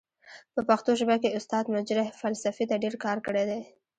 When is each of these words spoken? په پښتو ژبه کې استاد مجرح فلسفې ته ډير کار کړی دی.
په 0.53 0.61
پښتو 0.69 0.91
ژبه 0.99 1.15
کې 1.21 1.35
استاد 1.37 1.65
مجرح 1.75 2.07
فلسفې 2.21 2.65
ته 2.69 2.75
ډير 2.83 2.95
کار 3.05 3.17
کړی 3.25 3.43
دی. 3.49 3.61